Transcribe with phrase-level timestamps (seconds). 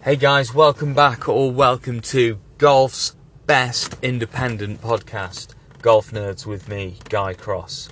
[0.00, 6.98] Hey guys, welcome back or welcome to Golf's best independent podcast, Golf Nerds with me,
[7.08, 7.88] Guy Cross.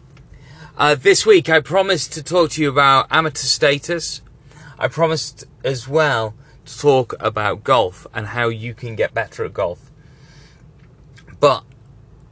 [0.78, 4.22] Uh, this week I promised to talk to you about amateur status.
[4.78, 9.52] I promised as well to talk about golf and how you can get better at
[9.52, 9.90] golf.
[11.40, 11.64] But,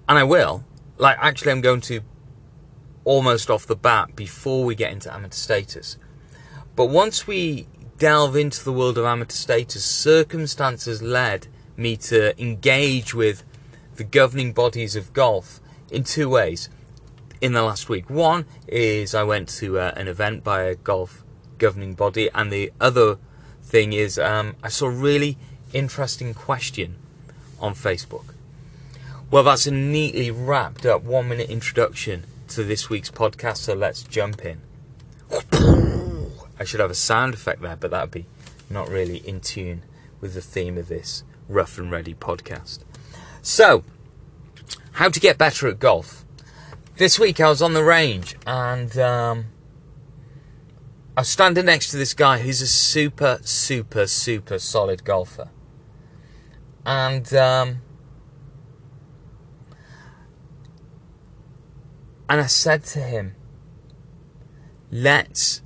[0.08, 0.64] and I will,
[0.98, 2.00] like actually I'm going to
[3.02, 5.98] almost off the bat before we get into amateur status.
[6.76, 7.66] But once we
[7.98, 13.44] delve into the world of amateur status, circumstances led me to engage with
[13.96, 16.68] the governing bodies of golf in two ways
[17.40, 18.08] in the last week.
[18.08, 21.22] One is I went to uh, an event by a golf
[21.58, 23.18] governing body, and the other
[23.62, 25.36] thing is um, I saw a really
[25.72, 26.96] interesting question
[27.60, 28.34] on Facebook.
[29.30, 34.02] Well, that's a neatly wrapped up one minute introduction to this week's podcast, so let's
[34.02, 35.83] jump in.
[36.58, 38.26] I should have a sound effect there, but that'd be
[38.70, 39.82] not really in tune
[40.20, 42.80] with the theme of this rough and ready podcast.
[43.42, 43.84] So,
[44.92, 46.24] how to get better at golf.
[46.96, 49.46] This week I was on the range and um,
[51.16, 55.50] I was standing next to this guy who's a super, super, super solid golfer.
[56.86, 57.82] And um,
[62.28, 63.34] and I said to him,
[64.90, 65.62] let's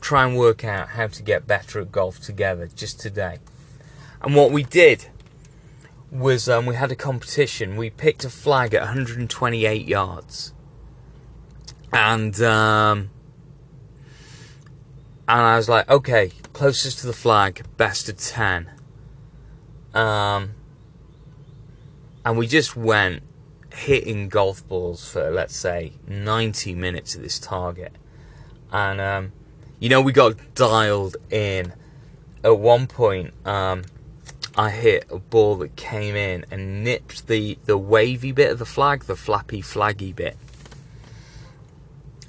[0.00, 3.38] try and work out how to get better at golf together just today.
[4.20, 5.08] And what we did
[6.10, 7.76] was um, we had a competition.
[7.76, 10.52] We picked a flag at 128 yards,
[11.92, 13.10] and um,
[15.28, 18.70] and I was like, okay, closest to the flag, best of ten.
[19.94, 20.50] Um,
[22.24, 23.22] and we just went
[23.72, 27.92] hitting golf balls for let's say 90 minutes at this target,
[28.72, 29.32] and um,
[29.80, 31.72] you know, we got dialed in.
[32.44, 33.82] At one point, um,
[34.56, 38.66] I hit a ball that came in and nipped the, the wavy bit of the
[38.66, 40.36] flag, the flappy, flaggy bit.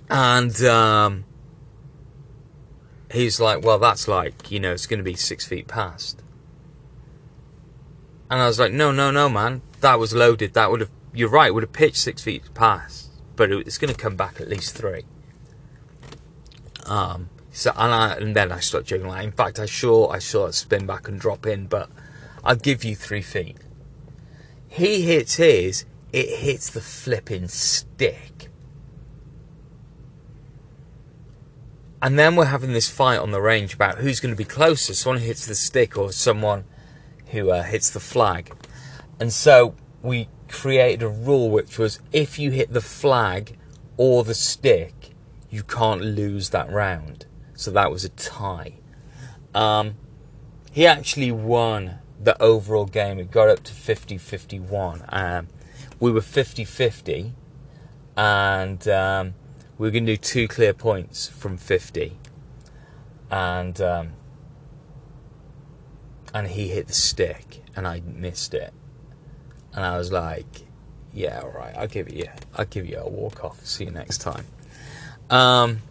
[0.10, 1.26] And um,
[3.12, 6.22] he's like, well, that's like, you know, it's going to be six feet past.
[8.30, 9.62] And I was like, no, no, no, man.
[9.82, 10.54] That was loaded.
[10.54, 13.10] That would have, you're right, would have pitched six feet past.
[13.36, 15.04] But it's going to come back at least three.
[16.86, 20.48] Um, so and, I, and then I joking like, in fact, I saw I saw
[20.48, 21.90] it spin back and drop in, but
[22.44, 23.58] I'll give you three feet.
[24.68, 28.50] He hits his, it hits the flipping stick.
[32.02, 34.94] And then we're having this fight on the range about who's going to be closer,
[34.94, 36.64] someone hits the stick or someone
[37.32, 38.54] who uh, hits the flag.
[39.20, 43.58] And so we created a rule which was if you hit the flag
[43.98, 45.12] or the stick,
[45.50, 47.26] you can't lose that round.
[47.60, 48.76] So that was a tie.
[49.54, 49.96] Um,
[50.72, 53.20] he actually won the overall game.
[53.20, 55.04] It got up to 50 51.
[55.10, 55.48] Um,
[56.00, 57.34] we were 50 50,
[58.16, 59.34] and um,
[59.78, 62.18] we were going to do two clear points from 50.
[63.30, 64.14] And um,
[66.34, 68.74] and he hit the stick, and I missed it.
[69.74, 70.62] And I was like,
[71.12, 73.66] "Yeah, all right, I'll give you, I'll give you a walk off.
[73.66, 74.46] See you next time."
[75.30, 75.82] Um,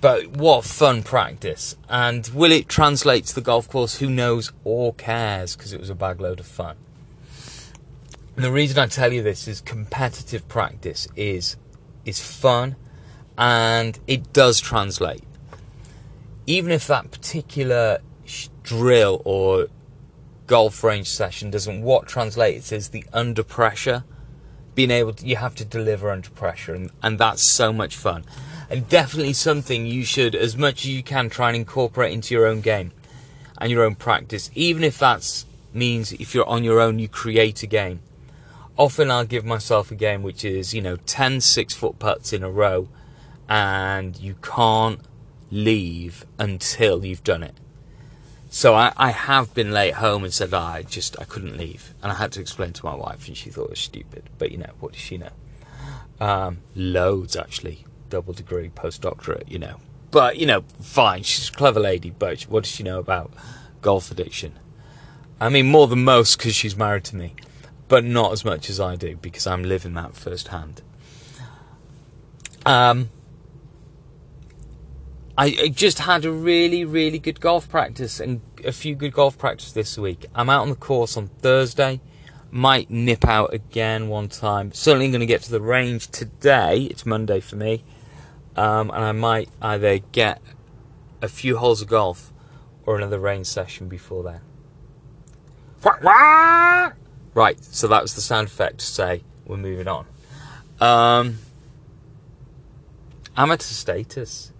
[0.00, 1.76] but what fun practice.
[1.88, 3.98] And will it translate to the golf course?
[3.98, 6.76] Who knows or cares because it was a bag load of fun.
[8.36, 11.56] And the reason I tell you this is competitive practice is
[12.06, 12.76] is fun
[13.36, 15.24] and it does translate.
[16.46, 17.98] Even if that particular
[18.62, 19.68] drill or
[20.46, 24.04] golf range session doesn't, what translates is the under pressure.
[24.74, 28.24] Being able to, you have to deliver under pressure, and, and that's so much fun
[28.70, 32.46] and definitely something you should, as much as you can, try and incorporate into your
[32.46, 32.92] own game
[33.58, 35.44] and your own practice, even if that
[35.74, 38.00] means if you're on your own, you create a game.
[38.76, 42.44] Often I'll give myself a game which is, you know, 10 six foot putts in
[42.44, 42.88] a row,
[43.48, 45.00] and you can't
[45.50, 47.56] leave until you've done it.
[48.48, 51.92] So I, I have been late home and said, oh, I just, I couldn't leave.
[52.02, 54.30] And I had to explain to my wife, and she thought it was stupid.
[54.38, 55.30] But, you know, what does she know?
[56.20, 59.76] Um, loads, actually double degree postdoctorate, you know.
[60.10, 63.32] But, you know, fine, she's a clever lady, but what does she know about
[63.80, 64.58] golf addiction?
[65.40, 67.34] I mean, more than most because she's married to me,
[67.88, 70.82] but not as much as I do because I'm living that firsthand.
[72.66, 73.08] Um,
[75.38, 79.72] I just had a really, really good golf practice and a few good golf practice
[79.72, 80.26] this week.
[80.34, 82.00] I'm out on the course on Thursday.
[82.50, 84.72] Might nip out again one time.
[84.72, 86.82] Certainly going to get to the range today.
[86.90, 87.84] It's Monday for me
[88.60, 90.42] um, and I might either get
[91.22, 92.30] a few holes of golf
[92.84, 94.42] or another rain session before then.
[97.32, 100.04] Right, so that was the sound effect to say we're moving on.
[100.78, 101.38] Um,
[103.34, 104.52] amateur status.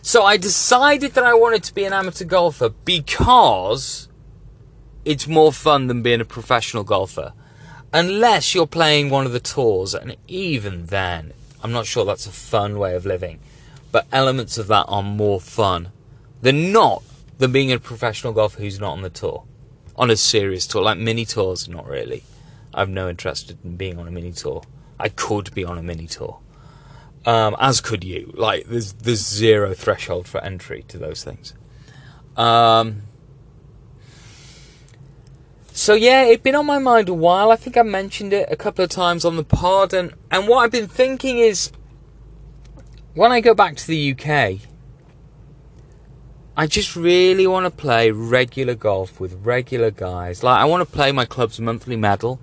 [0.00, 4.08] So I decided that I wanted to be an amateur golfer because
[5.04, 7.32] it's more fun than being a professional golfer.
[7.92, 11.32] Unless you're playing one of the tours, and even then,
[11.66, 13.40] I'm not sure that's a fun way of living.
[13.90, 15.90] But elements of that are more fun
[16.40, 17.02] than not
[17.38, 19.42] than being a professional golfer who's not on the tour.
[19.96, 22.22] On a serious tour, like mini tours, not really.
[22.72, 24.62] I've no interest in being on a mini tour.
[25.00, 26.38] I could be on a mini tour.
[27.24, 28.32] Um, as could you.
[28.36, 31.52] Like, there's there's zero threshold for entry to those things.
[32.36, 33.02] Um,
[35.76, 37.50] so yeah, it's been on my mind a while.
[37.50, 40.60] I think I mentioned it a couple of times on the pod, and and what
[40.60, 41.70] I've been thinking is,
[43.12, 44.60] when I go back to the UK,
[46.56, 50.42] I just really want to play regular golf with regular guys.
[50.42, 52.40] Like I want to play my club's monthly medal.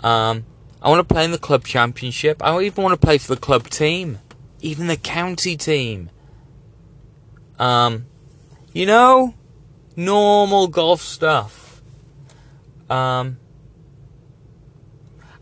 [0.00, 0.44] Um,
[0.82, 2.44] I want to play in the club championship.
[2.44, 4.18] I even want to play for the club team,
[4.60, 6.10] even the county team.
[7.58, 8.04] Um,
[8.74, 9.32] you know,
[9.96, 11.61] normal golf stuff.
[12.92, 13.38] Um,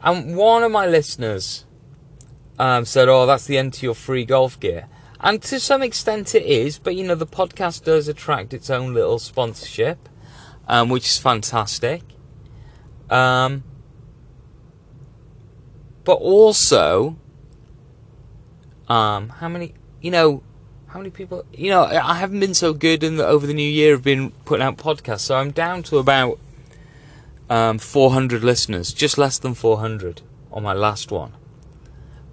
[0.00, 1.64] and one of my listeners
[2.60, 4.86] um, said, "Oh, that's the end to your free golf gear."
[5.18, 8.94] And to some extent it is, but you know, the podcast does attract its own
[8.94, 10.08] little sponsorship,
[10.68, 12.02] um, which is fantastic.
[13.10, 13.64] Um,
[16.04, 17.18] but also,
[18.88, 20.44] um, how many, you know,
[20.86, 23.68] how many people, you know, I haven't been so good in the, over the new
[23.68, 26.38] year of been putting out podcasts, so I'm down to about
[27.50, 31.32] um, 400 listeners, just less than 400 on my last one.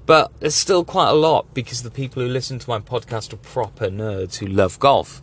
[0.05, 3.37] But it's still quite a lot because the people who listen to my podcast are
[3.37, 5.21] proper nerds who love golf.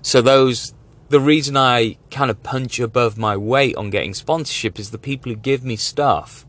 [0.00, 0.72] So those
[1.10, 5.30] the reason I kind of punch above my weight on getting sponsorship is the people
[5.30, 6.46] who give me stuff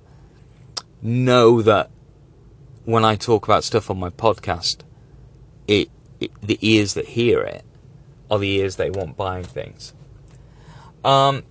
[1.02, 1.92] know that
[2.86, 4.78] when I talk about stuff on my podcast,
[5.68, 5.90] it,
[6.20, 7.66] it the ears that hear it
[8.32, 9.94] are the ears they want buying things.
[11.04, 11.44] Um,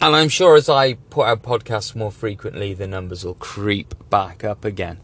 [0.00, 4.44] and I'm sure as I put out podcasts more frequently, the numbers will creep back
[4.44, 4.98] up again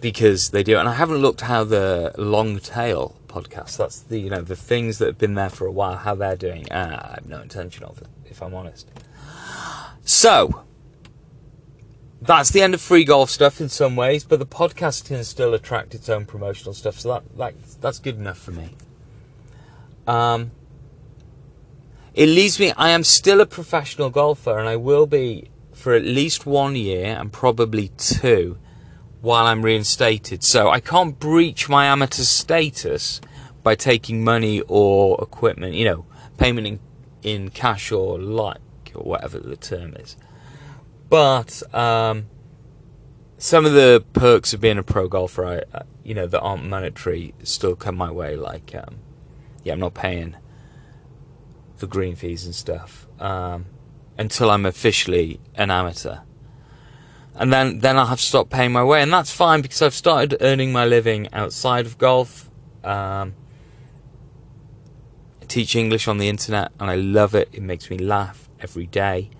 [0.00, 0.78] because they do.
[0.78, 4.98] And I haven't looked how the long tail podcasts, that's the you know the things
[4.98, 6.70] that have been there for a while, how they're doing.
[6.70, 8.88] Uh, I have no intention of it, if I'm honest.
[10.04, 10.64] So
[12.20, 15.54] that's the end of free golf stuff in some ways, but the podcast can still
[15.54, 18.70] attract its own promotional stuff, so that, that that's good enough for me.
[20.06, 20.50] Um,
[22.14, 22.72] it leaves me.
[22.76, 27.06] I am still a professional golfer, and I will be for at least one year
[27.06, 28.56] and probably two
[29.20, 30.44] while I'm reinstated.
[30.44, 33.20] So I can't breach my amateur status
[33.62, 36.06] by taking money or equipment, you know,
[36.38, 36.80] payment in,
[37.22, 40.16] in cash or like, or whatever the term is.
[41.08, 42.26] But um,
[43.38, 47.34] some of the perks of being a pro golfer, I, you know, that aren't monetary,
[47.42, 48.36] still come my way.
[48.36, 48.96] Like, um,
[49.64, 50.36] yeah, I'm not paying
[51.84, 53.66] the green fees and stuff um,
[54.18, 56.18] until I'm officially an amateur
[57.36, 59.94] and then then I'll have to stop paying my way, and that's fine because I've
[59.94, 62.48] started earning my living outside of golf.
[62.84, 63.34] Um,
[65.42, 67.48] I teach English on the internet, and I love it.
[67.52, 69.30] It makes me laugh every day.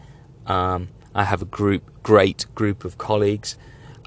[0.47, 3.57] Um, I have a group, great group of colleagues,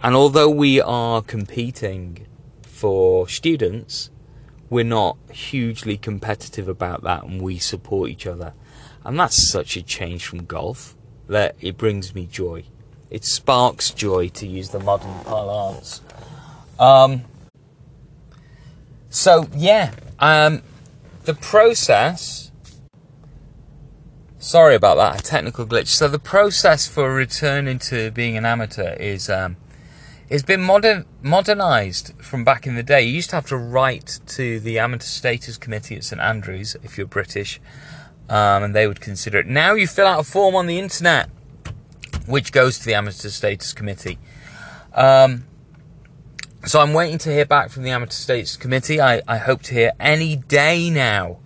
[0.04, 2.28] and although we are competing
[2.62, 4.10] for students,
[4.70, 8.54] we're not hugely competitive about that, and we support each other,
[9.04, 10.96] and that's such a change from golf
[11.28, 12.64] that it brings me joy
[13.10, 16.02] it sparks joy, to use the modern parlance.
[16.80, 17.24] Um,
[19.10, 20.62] so yeah, um,
[21.24, 22.52] the process.
[24.40, 25.88] Sorry about that, a technical glitch.
[25.88, 29.58] So the process for returning to being an amateur is um,
[30.30, 33.02] it's been modern modernized from back in the day.
[33.04, 36.98] You used to have to write to the amateur status committee at St Andrews if
[36.98, 37.62] you're British,
[38.30, 39.48] um, and they would consider it.
[39.48, 41.30] Now you fill out a form on the internet
[42.28, 44.20] which goes to the Amateur Status Committee.
[44.94, 45.46] Um,
[46.66, 49.00] so I'm waiting to hear back from the Amateur Status Committee.
[49.00, 51.38] I, I hope to hear any day now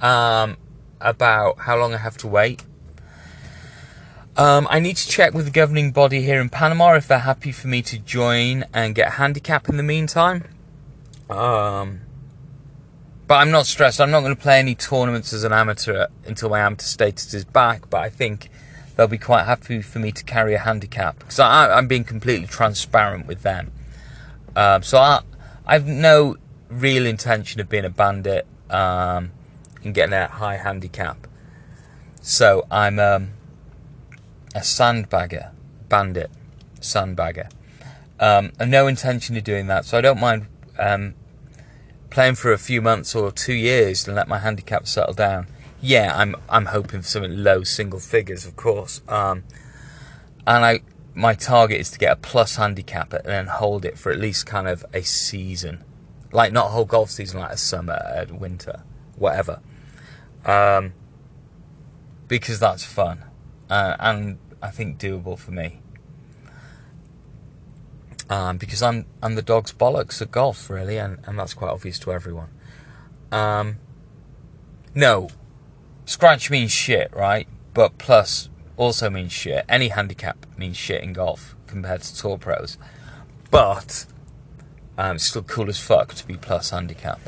[0.00, 0.58] um,
[1.00, 2.62] about how long I have to wait.
[4.36, 7.52] Um, I need to check with the governing body here in Panama if they're happy
[7.52, 10.48] for me to join and get a handicap in the meantime.
[11.28, 12.00] Um,
[13.26, 14.00] but I'm not stressed.
[14.00, 17.44] I'm not going to play any tournaments as an amateur until my amateur status is
[17.44, 17.90] back.
[17.90, 18.48] But I think
[18.96, 22.46] they'll be quite happy for me to carry a handicap because I, am being completely
[22.46, 23.70] transparent with them.
[24.56, 25.20] Um, so I,
[25.66, 26.36] I've no
[26.68, 28.46] real intention of being a bandit.
[28.70, 29.30] um,
[29.84, 31.26] and getting a high handicap.
[32.20, 33.32] So I'm um,
[34.54, 35.50] a sandbagger,
[35.88, 36.30] bandit,
[36.80, 37.50] sandbagger.
[38.20, 40.46] Um, and no intention of doing that, so I don't mind
[40.78, 41.14] um,
[42.10, 45.48] playing for a few months or two years and let my handicap settle down.
[45.80, 49.00] Yeah, I'm I'm hoping for something low single figures, of course.
[49.08, 49.42] Um,
[50.46, 50.80] and I
[51.14, 54.46] my target is to get a plus handicap and then hold it for at least
[54.46, 55.82] kind of a season,
[56.30, 58.82] like not a whole golf season, like a summer, a winter,
[59.16, 59.60] whatever.
[60.44, 60.92] Um,
[62.28, 63.24] because that's fun
[63.72, 65.80] uh, and I think doable for me.
[68.28, 71.98] Um, because I'm I'm the dog's bollocks at golf, really, and, and that's quite obvious
[72.00, 72.50] to everyone.
[73.30, 73.78] Um,
[74.94, 75.30] no,
[76.04, 77.48] scratch means shit, right?
[77.72, 79.64] But plus also means shit.
[79.70, 82.76] Any handicap means shit in golf compared to tour pros.
[83.50, 84.04] But
[84.98, 87.20] um, it's still cool as fuck to be plus handicap.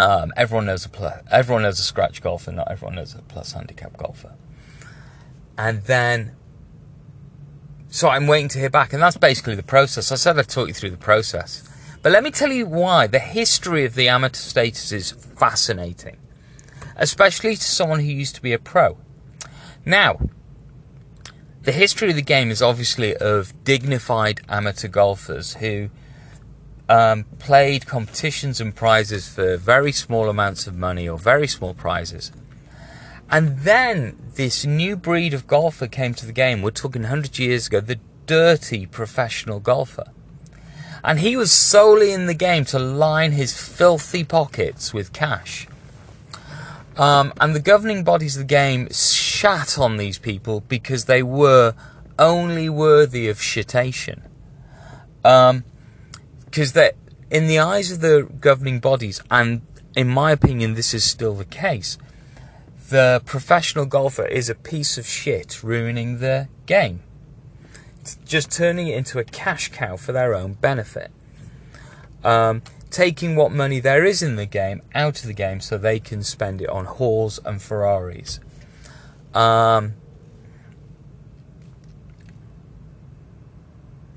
[0.00, 3.52] Um, everyone knows a plus, everyone knows a scratch golfer, not everyone knows a plus
[3.52, 4.34] handicap golfer.
[5.58, 6.34] And then,
[7.90, 10.10] so I'm waiting to hear back, and that's basically the process.
[10.10, 11.68] I said I'd talk you through the process,
[12.00, 13.08] but let me tell you why.
[13.08, 16.16] The history of the amateur status is fascinating,
[16.96, 18.96] especially to someone who used to be a pro.
[19.84, 20.18] Now,
[21.60, 25.90] the history of the game is obviously of dignified amateur golfers who
[26.90, 32.32] um, played competitions and prizes for very small amounts of money or very small prizes.
[33.30, 36.62] And then this new breed of golfer came to the game.
[36.62, 40.10] We're talking 100 years ago, the dirty professional golfer.
[41.04, 45.68] And he was solely in the game to line his filthy pockets with cash.
[46.96, 51.74] Um, and the governing bodies of the game shat on these people because they were
[52.18, 54.22] only worthy of shitation.
[55.24, 55.64] Um,
[56.50, 56.96] because that
[57.30, 59.62] in the eyes of the governing bodies, and
[59.96, 61.96] in my opinion, this is still the case,
[62.90, 67.00] the professional golfer is a piece of shit ruining the game.
[68.00, 71.12] It's just turning it into a cash cow for their own benefit.
[72.24, 76.00] Um, taking what money there is in the game out of the game so they
[76.00, 78.40] can spend it on halls and Ferraris.
[79.34, 79.94] Um,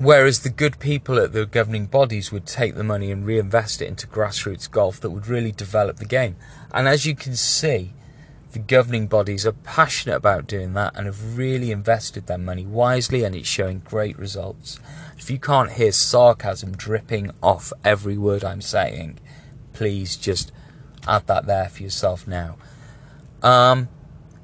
[0.03, 3.87] Whereas the good people at the governing bodies would take the money and reinvest it
[3.87, 6.35] into grassroots golf that would really develop the game.
[6.73, 7.93] And as you can see,
[8.51, 13.23] the governing bodies are passionate about doing that and have really invested their money wisely
[13.23, 14.77] and it's showing great results.
[15.17, 19.19] If you can't hear sarcasm dripping off every word I'm saying,
[19.71, 20.51] please just
[21.07, 22.57] add that there for yourself now.
[23.41, 23.87] Um,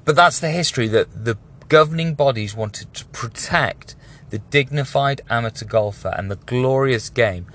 [0.06, 1.36] but that's the history that the
[1.68, 3.94] governing bodies wanted to protect
[4.30, 7.46] the dignified amateur golfer and the glorious game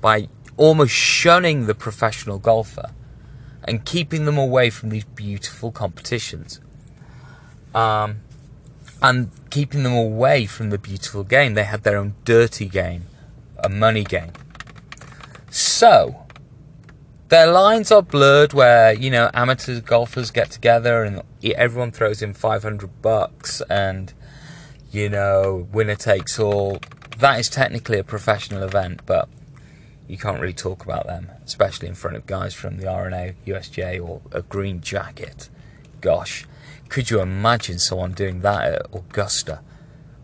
[0.00, 2.90] by almost shunning the professional golfer
[3.64, 6.60] and keeping them away from these beautiful competitions.
[7.74, 8.20] Um,
[9.02, 11.54] and keeping them away from the beautiful game.
[11.54, 13.06] They had their own dirty game,
[13.58, 14.32] a money game.
[15.50, 16.24] So,
[17.28, 22.32] their lines are blurred where, you know, amateur golfers get together and everyone throws in
[22.32, 24.14] 500 bucks and
[24.92, 26.78] you know, winner takes all.
[27.18, 29.28] That is technically a professional event, but
[30.06, 34.06] you can't really talk about them, especially in front of guys from the R&A, USGA,
[34.06, 35.48] or a green jacket.
[36.00, 36.46] Gosh,
[36.90, 39.62] could you imagine someone doing that at Augusta,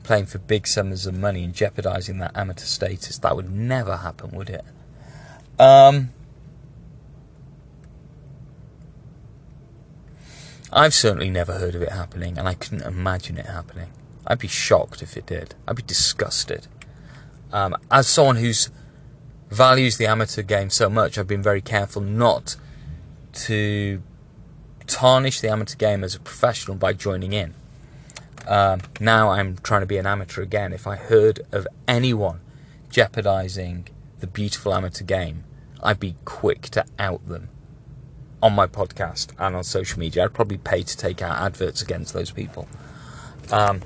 [0.02, 3.16] playing for big sums of money and jeopardising that amateur status?
[3.18, 4.64] That would never happen, would it?
[5.58, 6.10] Um,
[10.70, 13.88] I've certainly never heard of it happening, and I couldn't imagine it happening.
[14.28, 15.54] I'd be shocked if it did.
[15.66, 16.68] I'd be disgusted.
[17.50, 18.70] Um, as someone who's
[19.50, 22.56] values the amateur game so much, I've been very careful not
[23.32, 24.02] to
[24.86, 27.54] tarnish the amateur game as a professional by joining in.
[28.46, 30.74] Um, now I'm trying to be an amateur again.
[30.74, 32.40] If I heard of anyone
[32.90, 33.88] jeopardizing
[34.20, 35.44] the beautiful amateur game,
[35.82, 37.48] I'd be quick to out them
[38.42, 40.24] on my podcast and on social media.
[40.24, 42.68] I'd probably pay to take out adverts against those people.
[43.50, 43.82] Um,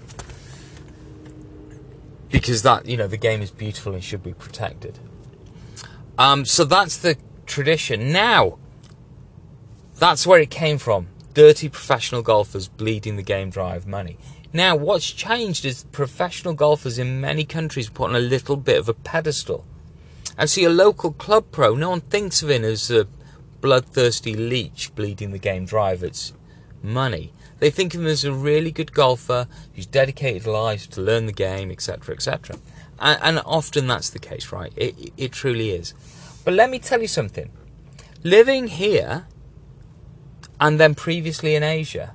[2.33, 4.99] because that you know the game is beautiful and should be protected.
[6.19, 8.11] Um, so that's the tradition.
[8.12, 8.59] Now,
[9.99, 11.09] that's where it came from.
[11.35, 14.19] Dirty professional golfers bleeding the game drive money.
[14.53, 18.89] Now, what's changed is professional golfers in many countries put on a little bit of
[18.89, 19.65] a pedestal.
[20.37, 23.07] And see, a local club pro, no one thinks of him as a
[23.62, 26.03] bloodthirsty leech bleeding the game drive.
[26.03, 26.35] It's
[26.83, 27.33] money.
[27.62, 31.33] They think of him as a really good golfer who's dedicated life to learn the
[31.33, 32.57] game, etc., etc.
[32.99, 34.73] And, and, often that's the case, right?
[34.75, 35.95] It, it truly is.
[36.45, 37.52] But let me tell you something.
[38.25, 39.28] living here
[40.61, 42.14] and then previously in Asia,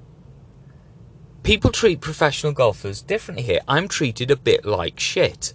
[1.44, 3.62] people treat professional golfers differently here.
[3.70, 5.54] I'm treated a bit like shit.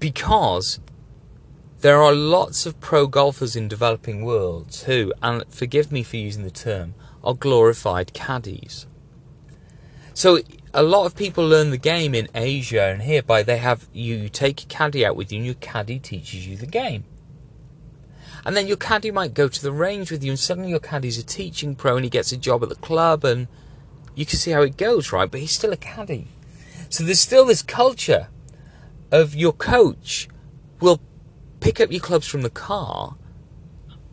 [0.00, 0.80] Because
[1.80, 6.42] there are lots of pro golfers in developing worlds who, and forgive me for using
[6.42, 8.86] the term, are glorified caddies.
[10.14, 10.40] So
[10.72, 14.28] a lot of people learn the game in Asia and here by they have you
[14.28, 17.04] take a caddy out with you and your caddy teaches you the game.
[18.44, 21.18] And then your caddy might go to the range with you and suddenly your caddy's
[21.18, 23.48] a teaching pro and he gets a job at the club and
[24.14, 25.30] you can see how it goes, right?
[25.30, 26.28] But he's still a caddy.
[26.88, 28.28] So there's still this culture
[29.10, 30.28] of your coach
[30.80, 31.00] will
[31.60, 33.16] pick up your clubs from the car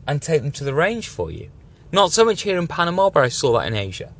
[0.07, 1.49] and take them to the range for you.
[1.91, 4.13] Not so much here in Panama, but I saw that in Asia.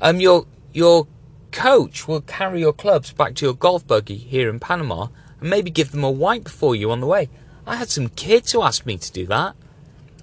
[0.00, 1.06] Um, your your
[1.50, 5.08] coach will carry your clubs back to your golf buggy here in Panama
[5.40, 7.28] and maybe give them a wipe for you on the way.
[7.66, 9.54] I had some kids who asked me to do that.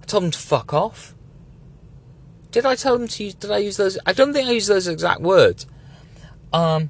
[0.02, 1.16] I told them to fuck off.
[2.52, 3.98] Did I tell them to use, did I use those?
[4.06, 5.68] I don't think I used those exact words.
[6.54, 6.90] Um,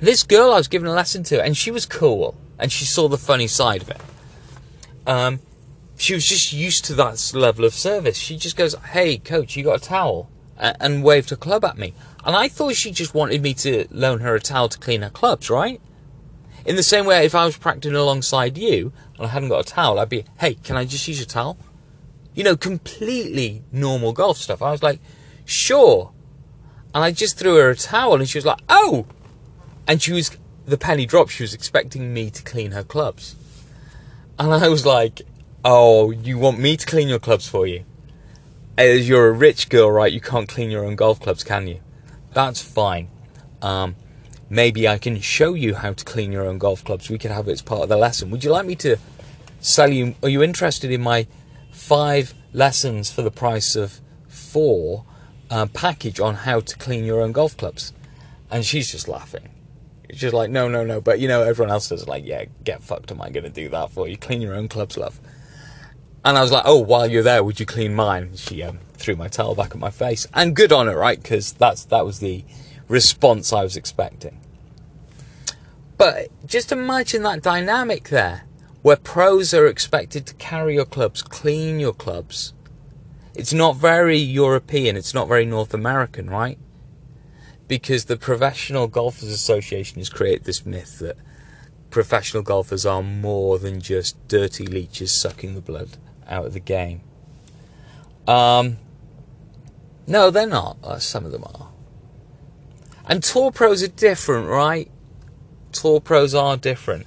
[0.00, 3.08] this girl I was giving a lesson to, and she was cool, and she saw
[3.08, 4.00] the funny side of it.
[5.06, 5.40] Um,
[5.98, 8.16] she was just used to that level of service.
[8.16, 11.94] She just goes, "Hey, coach, you got a towel?" and waved her club at me.
[12.24, 15.10] And I thought she just wanted me to loan her a towel to clean her
[15.10, 15.80] clubs, right?
[16.64, 19.72] In the same way, if I was practicing alongside you and I hadn't got a
[19.72, 21.56] towel, I'd be, hey, can I just use your towel?
[22.34, 24.60] You know, completely normal golf stuff.
[24.60, 25.00] I was like,
[25.44, 26.12] sure.
[26.94, 29.06] And I just threw her a towel and she was like, oh!
[29.86, 30.36] And she was,
[30.66, 31.30] the penny dropped.
[31.30, 33.34] She was expecting me to clean her clubs.
[34.38, 35.22] And I was like,
[35.70, 37.84] oh, you want me to clean your clubs for you?
[38.78, 40.10] As you're a rich girl, right?
[40.10, 41.80] You can't clean your own golf clubs, can you?
[42.32, 43.10] That's fine.
[43.60, 43.94] Um,
[44.48, 47.10] maybe I can show you how to clean your own golf clubs.
[47.10, 48.30] We could have it as part of the lesson.
[48.30, 48.96] Would you like me to
[49.60, 50.14] sell you?
[50.22, 51.26] Are you interested in my
[51.70, 55.04] five lessons for the price of four
[55.50, 57.92] uh, package on how to clean your own golf clubs?
[58.50, 59.50] And she's just laughing.
[60.14, 61.02] She's like, no, no, no.
[61.02, 63.10] But you know, everyone else is like, yeah, get fucked.
[63.10, 64.16] Am I going to do that for you?
[64.16, 65.20] Clean your own clubs, love.
[66.24, 68.36] And I was like, oh, while you're there, would you clean mine?
[68.36, 70.26] She um, threw my towel back at my face.
[70.34, 71.20] And good on her, right?
[71.22, 72.44] Because that's that was the
[72.88, 74.40] response I was expecting.
[75.96, 78.44] But just imagine that dynamic there,
[78.82, 82.52] where pros are expected to carry your clubs, clean your clubs.
[83.34, 86.58] It's not very European, it's not very North American, right?
[87.68, 91.16] Because the Professional Golfers Association has created this myth that
[91.90, 95.96] professional golfers are more than just dirty leeches sucking the blood
[96.28, 97.00] out of the game.
[98.26, 98.78] Um,
[100.06, 100.76] no, they're not.
[100.82, 101.68] Uh, some of them are.
[103.06, 104.90] And tour pros are different, right?
[105.72, 107.06] Tour pros are different.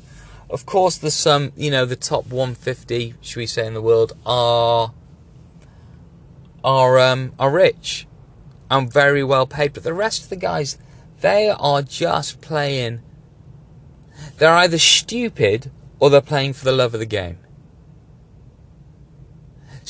[0.50, 4.14] Of course, there's some, you know, the top 150, should we say, in the world
[4.26, 4.94] are
[6.64, 8.08] are um, are rich
[8.70, 9.74] and very well paid.
[9.74, 10.78] But the rest of the guys,
[11.22, 13.02] they are just playing.
[14.38, 17.38] They're either stupid or they're playing for the love of the game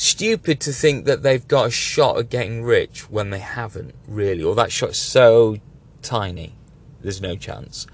[0.02, 4.42] stupid to think that they've got a shot at getting rich when they haven't really,
[4.42, 5.58] or that shot's so
[6.02, 6.54] tiny,
[7.00, 7.86] there's no chance.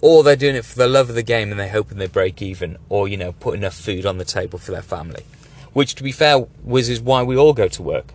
[0.00, 2.40] Or they're doing it for the love of the game and they're hoping they break
[2.42, 5.24] even, or you know, put enough food on the table for their family.
[5.72, 8.12] Which, to be fair, was is why we all go to work.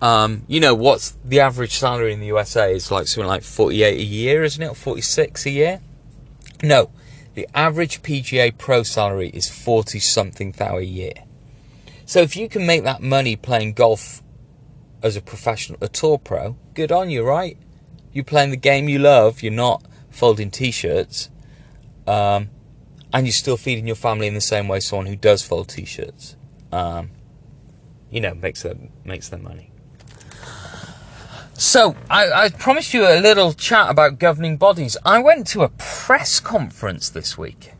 [0.00, 3.98] Um, you know, what's the average salary in the USA is like something like 48
[3.98, 4.70] a year, isn't it?
[4.70, 5.80] Or 46 a year?
[6.62, 6.90] No,
[7.34, 11.12] the average PGA Pro salary is 40 something thou a year.
[12.08, 14.22] So if you can make that money playing golf
[15.02, 17.58] as a professional, a tour pro, good on you, right?
[18.14, 19.42] You're playing the game you love.
[19.42, 21.28] You're not folding t-shirts,
[22.06, 22.48] um,
[23.12, 26.34] and you're still feeding your family in the same way someone who does fold t-shirts,
[26.72, 27.10] um,
[28.10, 29.70] you know, makes them makes their money.
[31.58, 34.96] So I, I promised you a little chat about governing bodies.
[35.04, 37.74] I went to a press conference this week.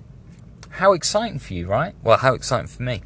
[0.69, 1.95] How exciting for you, right?
[2.03, 3.01] Well, how exciting for me.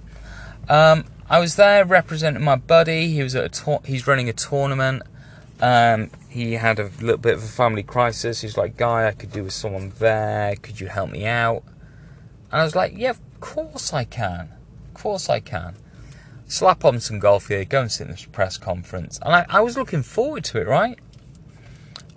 [0.68, 3.09] Um, I was there representing my buddy.
[3.09, 5.03] He was at a tour- he's running a tournament.
[5.61, 8.40] Um, he had a little bit of a family crisis.
[8.40, 10.57] He's like, "Guy, I could do with someone there.
[10.57, 11.62] Could you help me out?"
[12.51, 14.51] And I was like, "Yeah, of course I can.
[14.88, 15.77] Of course I can."
[16.46, 19.61] Slap on some golf gear, go and sit in this press conference, and I, I
[19.61, 20.66] was looking forward to it.
[20.66, 20.98] Right?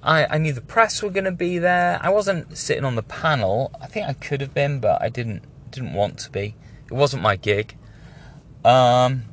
[0.03, 1.99] I, I knew the press were going to be there.
[2.01, 3.71] I wasn't sitting on the panel.
[3.81, 6.55] I think I could have been, but I didn't didn't want to be.
[6.85, 7.75] It wasn't my gig.
[8.65, 9.25] Um,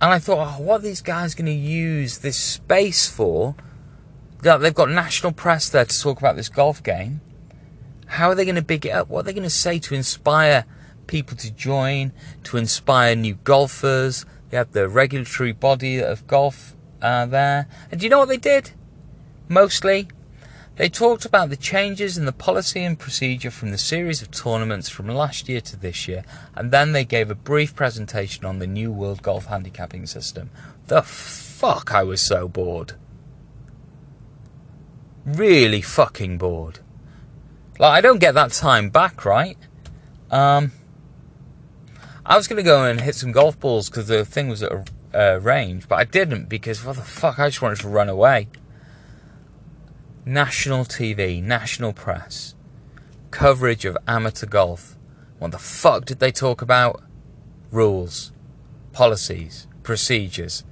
[0.00, 3.54] and I thought, oh, what are these guys going to use this space for?
[4.40, 7.20] They've got national press there to talk about this golf game.
[8.06, 9.08] How are they going to big it up?
[9.08, 10.64] What are they going to say to inspire
[11.06, 14.26] people to join, to inspire new golfers?
[14.50, 17.68] They have the regulatory body of golf uh, there.
[17.92, 18.72] And do you know what they did?
[19.48, 20.08] Mostly,
[20.82, 24.88] they talked about the changes in the policy and procedure from the series of tournaments
[24.88, 26.24] from last year to this year,
[26.56, 30.50] and then they gave a brief presentation on the new World Golf Handicapping System.
[30.88, 32.94] The fuck, I was so bored.
[35.24, 36.80] Really fucking bored.
[37.78, 39.56] Like, I don't get that time back, right?
[40.32, 40.72] Um,
[42.26, 44.72] I was going to go and hit some golf balls because the thing was at
[44.72, 48.08] a uh, range, but I didn't because what the fuck, I just wanted to run
[48.08, 48.48] away.
[50.24, 52.54] National TV, national press,
[53.30, 54.96] coverage of amateur golf.
[55.38, 57.02] What the fuck did they talk about?
[57.70, 58.32] Rules,
[58.92, 60.64] policies, procedures,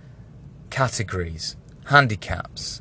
[0.71, 2.81] categories, handicaps,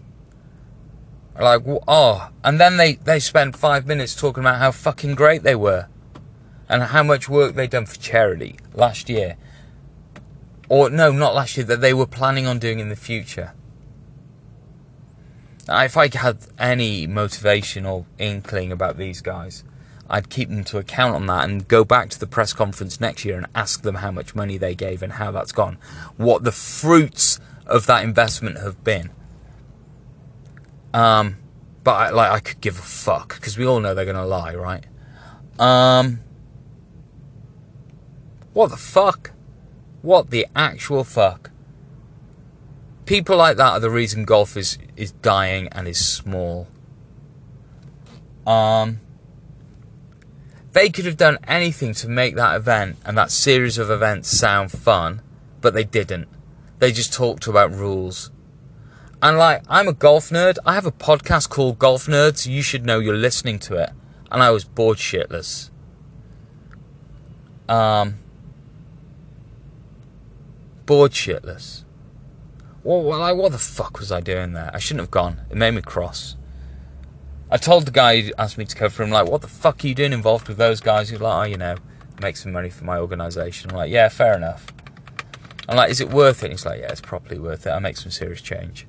[1.40, 5.56] like, oh, and then they, they spent five minutes talking about how fucking great they
[5.56, 5.88] were
[6.68, 9.38] and how much work they'd done for charity last year.
[10.68, 13.54] Or, no, not last year, that they were planning on doing in the future.
[15.72, 19.64] If I had any motivation or inkling about these guys,
[20.10, 23.24] I'd keep them to account on that and go back to the press conference next
[23.24, 25.78] year and ask them how much money they gave and how that's gone.
[26.18, 29.12] What the fruits of that investment have been.
[30.94, 31.38] Um,
[31.84, 34.56] but I, like I could give a fuck because we all know they're gonna lie,
[34.56, 34.86] right?
[35.60, 36.22] Um,
[38.54, 39.32] what the fuck?
[40.02, 41.49] What the actual fuck?
[43.10, 46.68] People like that are the reason golf is is dying and is small.
[48.46, 49.00] Um,
[50.74, 54.72] they could have done anything to make that event and that series of events sound
[54.72, 55.24] fun,
[55.60, 56.28] but they didn't.
[56.78, 58.30] They just talked about rules
[59.24, 60.60] and like, I'm a golf nerd.
[60.64, 62.46] I have a podcast called Golf Nerds.
[62.46, 63.90] You should know you're listening to it.
[64.32, 65.72] And I was bored shitless.
[67.68, 68.20] Um,
[70.86, 71.86] bored shitless.
[72.84, 74.72] Like, what the fuck was I doing there?
[74.74, 75.42] I shouldn't have gone.
[75.50, 76.36] It made me cross.
[77.52, 79.88] I told the guy who asked me to cover him, like, what the fuck are
[79.88, 81.10] you doing involved with those guys?
[81.10, 81.78] He's like, oh, you know,
[82.22, 83.72] make some money for my organisation.
[83.72, 84.68] I'm like, yeah, fair enough.
[85.68, 86.52] I'm like, is it worth it?
[86.52, 87.72] he's like, yeah, it's properly worth it.
[87.72, 88.88] I make some serious change.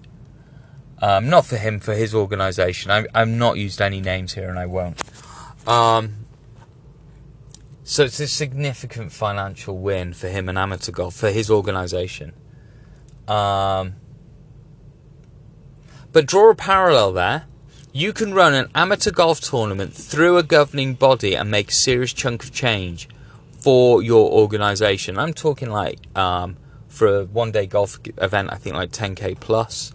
[1.03, 2.90] Um, not for him, for his organisation.
[2.90, 5.00] I'm, I'm not used any names here, and I won't.
[5.66, 6.26] Um,
[7.83, 12.35] so it's a significant financial win for him and amateur golf for his organisation.
[13.30, 13.94] Um,
[16.12, 17.44] but draw a parallel there.
[17.92, 22.12] You can run an amateur golf tournament through a governing body and make a serious
[22.12, 23.08] chunk of change
[23.60, 25.18] for your organisation.
[25.18, 26.56] I'm talking like um,
[26.88, 29.92] for a one day golf event, I think like 10k plus.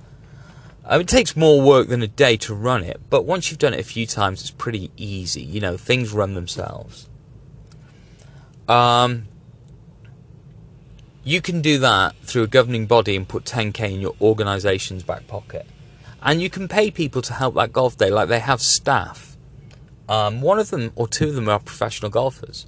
[0.86, 3.74] Um, it takes more work than a day to run it, but once you've done
[3.74, 5.42] it a few times, it's pretty easy.
[5.42, 7.10] You know, things run themselves.
[8.68, 9.28] Um,
[11.26, 15.28] you can do that through a governing body and put 10k in your organisation's back
[15.28, 15.66] pocket.
[16.22, 19.36] And you can pay people to help that golf day, like they have staff.
[20.08, 22.68] Um, one of them or two of them are professional golfers.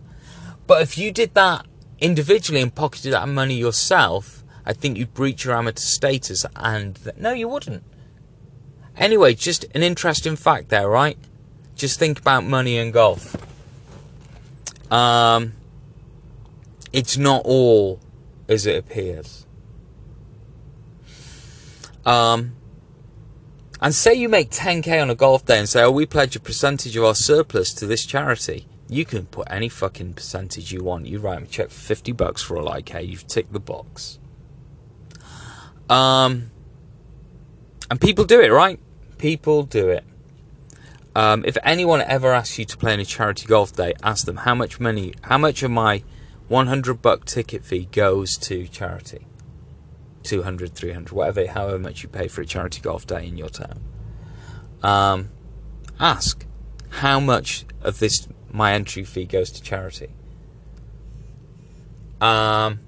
[0.65, 1.67] But if you did that
[1.99, 6.43] individually and pocketed that money yourself, I think you'd breach your amateur status.
[6.55, 7.83] And th- no, you wouldn't.
[8.97, 11.17] Anyway, just an interesting fact there, right?
[11.75, 13.37] Just think about money and golf.
[14.91, 15.53] Um,
[16.91, 17.99] it's not all
[18.47, 19.45] as it appears.
[22.05, 22.55] Um,
[23.81, 26.39] and say you make 10k on a golf day and say, oh, we pledge a
[26.39, 28.67] percentage of our surplus to this charity.
[28.89, 31.07] You can put any fucking percentage you want.
[31.07, 33.01] You write me a check for 50 bucks for all I care.
[33.01, 34.19] You've ticked the box.
[35.89, 36.51] Um,
[37.91, 38.79] and people do it, right?
[39.17, 40.05] People do it.
[41.15, 44.37] Um, if anyone ever asks you to play in a charity golf day, ask them
[44.37, 46.03] how much money, how much of my
[46.47, 49.27] 100 buck ticket fee goes to charity.
[50.23, 53.79] 200, 300, whatever, however much you pay for a charity golf day in your town.
[54.83, 55.29] Um,
[55.99, 56.45] ask
[56.89, 60.09] how much of this my entry fee goes to charity.
[62.19, 62.79] Um,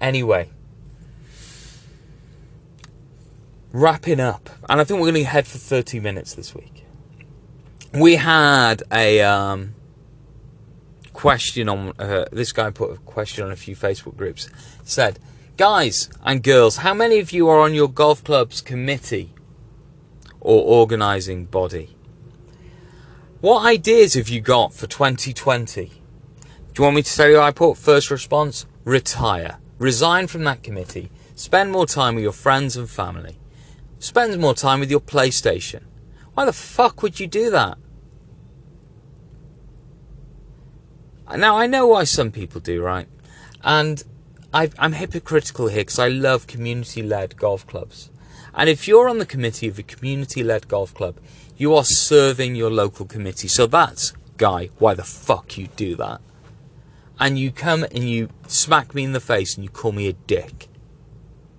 [0.00, 0.50] anyway,
[3.72, 6.84] wrapping up, and I think we're going to head for 30 minutes this week.
[7.92, 9.74] We had a um,
[11.18, 14.48] question on uh, this guy put a question on a few Facebook groups.
[14.84, 15.18] Said,
[15.56, 19.34] guys and girls, how many of you are on your golf club's committee
[20.40, 21.96] or organising body?
[23.40, 25.86] What ideas have you got for 2020?
[25.86, 25.92] Do
[26.78, 27.76] you want me to tell you I put?
[27.76, 29.58] First response retire.
[29.78, 31.10] Resign from that committee.
[31.34, 33.40] Spend more time with your friends and family.
[33.98, 35.82] Spend more time with your PlayStation.
[36.34, 37.76] Why the fuck would you do that?
[41.36, 43.08] Now, I know why some people do, right?
[43.62, 44.02] And
[44.52, 48.10] i am hypocritical here because I love community led golf clubs.
[48.54, 51.18] And if you're on the committee of a community led golf club,
[51.56, 53.48] you are serving your local committee.
[53.48, 56.20] So that's, guy, why the fuck you do that.
[57.20, 60.12] And you come and you smack me in the face and you call me a
[60.12, 60.68] dick.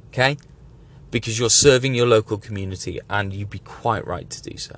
[0.07, 0.37] Okay?
[1.11, 4.77] Because you're serving your local community and you'd be quite right to do so.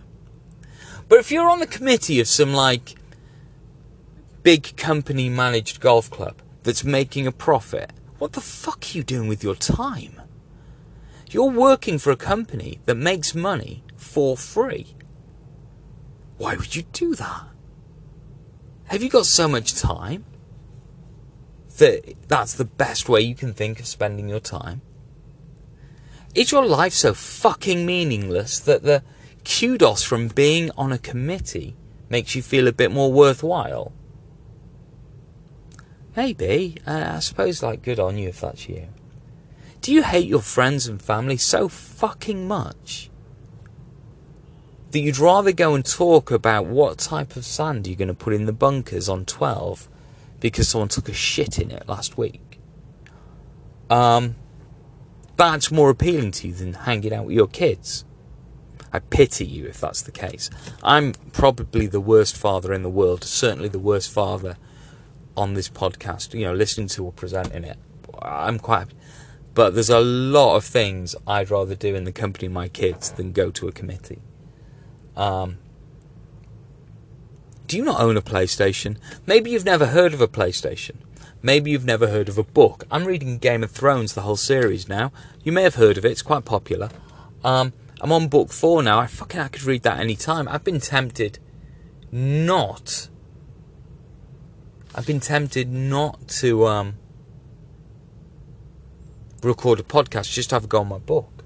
[1.08, 2.95] But if you're on the committee of some like
[4.43, 9.27] big company managed golf club that's making a profit, what the fuck are you doing
[9.27, 10.21] with your time?
[11.30, 14.95] You're working for a company that makes money for free.
[16.38, 17.43] Why would you do that?
[18.86, 20.25] Have you got so much time
[21.77, 24.82] that that's the best way you can think of spending your time?
[26.36, 29.04] Is your life so fucking meaningless that the
[29.45, 31.75] kudos from being on a committee
[32.10, 33.93] makes you feel a bit more worthwhile?
[36.15, 36.78] Maybe.
[36.86, 38.88] Uh, I suppose, like, good on you if that's you.
[39.82, 43.10] Do you hate your friends and family so fucking much
[44.91, 48.34] that you'd rather go and talk about what type of sand you're going to put
[48.34, 49.88] in the bunkers on 12
[50.39, 52.60] because someone took a shit in it last week?
[53.89, 54.36] Um,
[55.36, 58.06] that's more appealing to you than hanging out with your kids.
[58.93, 60.50] I pity you if that's the case.
[60.84, 64.58] I'm probably the worst father in the world, certainly the worst father
[65.36, 67.78] on this podcast, you know, listening to or presenting it.
[68.22, 68.96] I'm quite happy.
[69.54, 73.12] but there's a lot of things I'd rather do in the company of my kids
[73.12, 74.22] than go to a committee.
[75.15, 75.58] Um,
[77.67, 78.98] do you not own a PlayStation?
[79.26, 80.98] Maybe you've never heard of a PlayStation.
[81.41, 82.86] Maybe you've never heard of a book.
[82.91, 85.12] I'm reading Game of Thrones, the whole series now.
[85.44, 86.89] You may have heard of it, it's quite popular.
[87.44, 89.00] Um, I'm on book four now.
[89.00, 90.48] I fucking I could read that any time.
[90.48, 91.39] I've been tempted
[92.12, 93.08] not
[94.93, 96.95] I've been tempted not to um,
[99.41, 101.43] record a podcast, just to have a go on my book.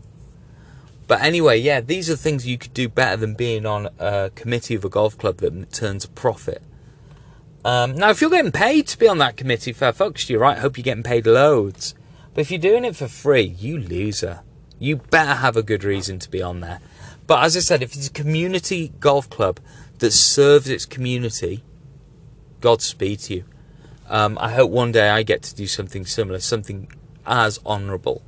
[1.08, 4.74] But anyway, yeah, these are things you could do better than being on a committee
[4.74, 6.64] of a golf club that turns a profit.
[7.64, 10.58] Um, now, if you're getting paid to be on that committee, fair fucks you, right?
[10.58, 11.94] Hope you're getting paid loads.
[12.34, 14.42] But if you're doing it for free, you loser.
[14.80, 16.80] You better have a good reason to be on there.
[17.28, 19.60] But as I said, if it's a community golf club
[20.00, 21.64] that serves its community,
[22.66, 23.44] Godspeed to you.
[24.10, 26.92] Um, I hope one day I get to do something similar, something
[27.24, 28.24] as honourable.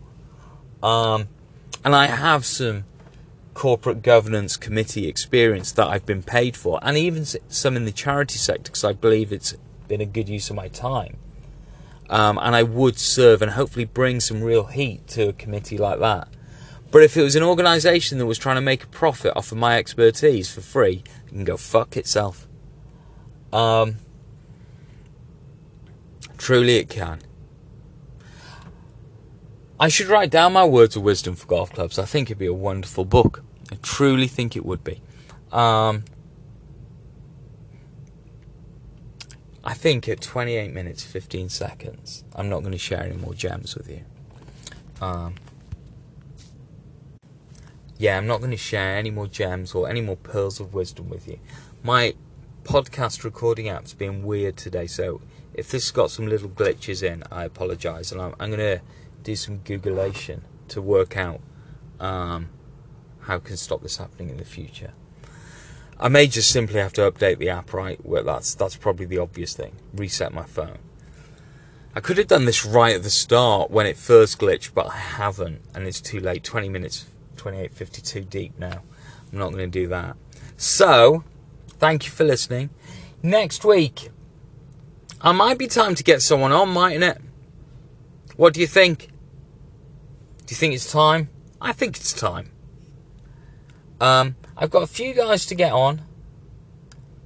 [0.84, 1.28] Um,
[1.84, 2.84] and I have some
[3.56, 8.38] corporate governance committee experience that I've been paid for, and even some in the charity
[8.38, 9.56] sector because I believe it's
[9.88, 11.17] been a good use of my time.
[12.08, 15.97] Um, and I would serve and hopefully bring some real heat to a committee like
[15.97, 16.28] that.
[16.91, 19.58] But if it was an organisation that was trying to make a profit off of
[19.58, 22.47] my expertise for free, it can go fuck itself.
[23.52, 23.95] Um,
[26.38, 27.19] Truly it can.
[29.80, 32.00] I should write down my words of wisdom for golf clubs.
[32.00, 33.43] I think it'd be a wonderful book.
[33.71, 35.02] I truly think it would be.
[35.52, 36.06] Um,
[39.63, 43.76] I think at 28 minutes 15 seconds, I'm not going to share any more gems
[43.76, 44.04] with you.
[45.02, 45.36] Um,
[47.97, 51.10] yeah, I'm not going to share any more gems or any more pearls of wisdom
[51.10, 51.39] with you.
[51.84, 52.15] My
[52.63, 55.21] podcast recording app's been weird today, so
[55.54, 58.82] if this has got some little glitches in, I apologise, and I'm, I'm going to
[59.24, 61.42] do some Googleation to work out
[62.00, 62.50] um,
[63.22, 64.94] how can stop this happening in the future.
[66.00, 68.00] I may just simply have to update the app, right?
[68.06, 69.76] Well, that's that's probably the obvious thing.
[69.94, 70.78] Reset my phone.
[71.96, 74.98] I could have done this right at the start when it first glitched, but I
[74.98, 76.44] haven't, and it's too late.
[76.44, 77.08] 20 minutes,
[77.38, 78.84] 28:52 deep now.
[79.32, 80.16] I'm not going to do that.
[80.56, 81.24] So,
[81.80, 82.70] thank you for listening.
[83.24, 84.10] Next week,
[85.21, 87.21] I might be time to get someone on, mightn't it?
[88.36, 89.10] What do you think?
[90.45, 91.30] Do you think it's time?
[91.60, 92.51] I think it's time.
[93.99, 96.01] Um, I've got a few guys to get on.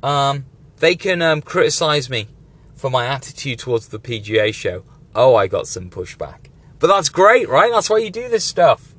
[0.01, 0.45] Um,
[0.77, 2.27] they can um, criticize me
[2.75, 4.83] for my attitude towards the PGA show.
[5.13, 6.47] Oh, I got some pushback.
[6.79, 7.71] But that's great, right?
[7.71, 8.95] That's why you do this stuff.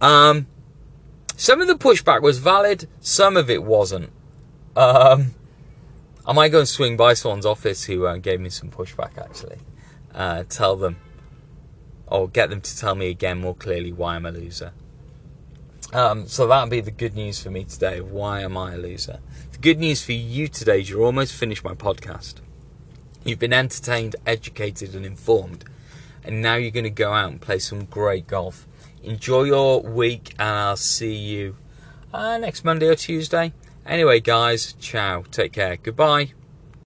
[0.00, 0.46] Um,
[1.36, 4.10] some of the pushback was valid, some of it wasn't.
[4.74, 5.34] Um,
[6.24, 9.58] I might go and swing by someone's office who uh, gave me some pushback actually.
[10.14, 10.96] Uh, tell them,
[12.06, 14.72] or get them to tell me again more clearly why I'm a loser.
[15.92, 18.00] Um, so that'll be the good news for me today.
[18.00, 19.18] Why am I a loser?
[19.52, 22.36] The good news for you today is you're almost finished my podcast.
[23.24, 25.64] You've been entertained, educated, and informed,
[26.24, 28.66] and now you're going to go out and play some great golf.
[29.02, 31.56] Enjoy your week, and I'll see you
[32.14, 33.52] uh, next Monday or Tuesday.
[33.86, 35.24] Anyway, guys, ciao.
[35.30, 35.76] Take care.
[35.76, 36.32] Goodbye.